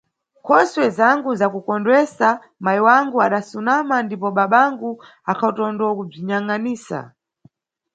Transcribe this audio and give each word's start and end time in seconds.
Nkhosuwe 0.41 0.87
zangu 0.97 1.29
zakukondwesesa, 1.39 2.29
mayi 2.63 2.81
wangu 2.87 3.17
adasunama 3.25 3.95
ndipo 4.05 4.27
babangu 4.37 4.89
akhatondokubziyangʼanisa. 5.31 6.99